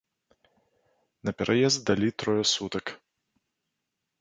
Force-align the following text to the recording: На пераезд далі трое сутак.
На 1.29 1.33
пераезд 1.41 1.79
далі 1.91 2.09
трое 2.25 2.43
сутак. 2.53 2.85